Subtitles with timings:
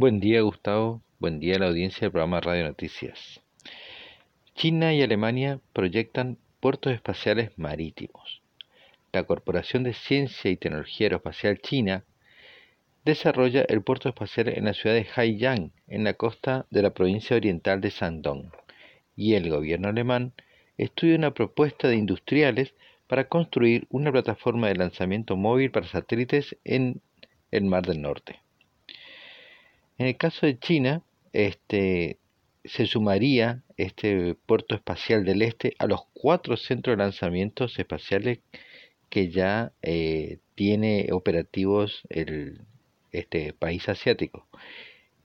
[0.00, 3.40] Buen día Gustavo, buen día a la audiencia del programa Radio Noticias.
[4.54, 8.40] China y Alemania proyectan puertos espaciales marítimos.
[9.12, 12.04] La Corporación de Ciencia y Tecnología Aeroespacial China
[13.04, 17.34] desarrolla el puerto espacial en la ciudad de Haiyang, en la costa de la provincia
[17.34, 18.52] oriental de Shandong,
[19.16, 20.32] y el gobierno alemán
[20.76, 22.72] estudia una propuesta de industriales
[23.08, 27.02] para construir una plataforma de lanzamiento móvil para satélites en
[27.50, 28.38] el Mar del Norte.
[29.98, 31.02] En el caso de China,
[31.32, 32.18] este,
[32.64, 38.38] se sumaría este puerto espacial del este a los cuatro centros de lanzamientos espaciales
[39.10, 42.60] que ya eh, tiene operativos el,
[43.10, 44.46] este país asiático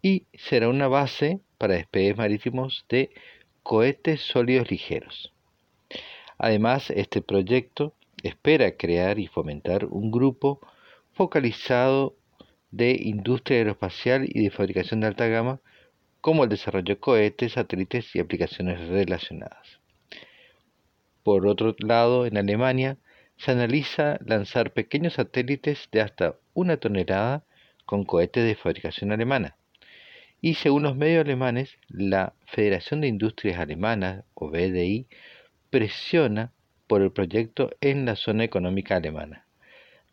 [0.02, 3.12] y será una base para despegues marítimos de
[3.62, 5.32] cohetes sólidos ligeros.
[6.38, 7.94] Además, este proyecto
[8.24, 10.60] espera crear y fomentar un grupo
[11.14, 12.16] focalizado
[12.74, 15.62] de industria aeroespacial y de fabricación de alta gama,
[16.22, 19.80] como el desarrollo de cohetes, satélites y aplicaciones relacionadas.
[21.22, 22.98] Por otro lado, en Alemania
[23.38, 27.46] se analiza lanzar pequeños satélites de hasta una tonelada
[27.86, 29.56] con cohetes de fabricación alemana.
[30.42, 35.06] Y según los medios alemanes, la Federación de Industrias Alemanas, o BDI,
[35.70, 36.52] presiona
[36.88, 39.46] por el proyecto en la zona económica alemana.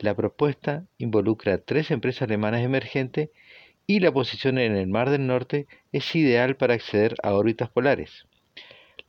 [0.00, 3.28] La propuesta involucra tres empresas alemanas emergentes
[3.86, 8.26] y la posición en el Mar del Norte es ideal para acceder a órbitas polares.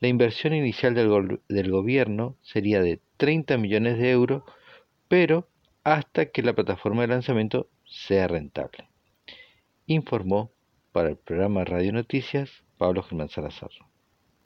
[0.02, 4.44] La inversión inicial del, del gobierno sería de 30 millones de euros,
[5.08, 5.48] pero
[5.86, 8.90] hasta que la plataforma de lanzamiento sea rentable.
[9.86, 10.52] Informó
[10.92, 13.70] para el programa Radio Noticias Pablo Germán Salazar.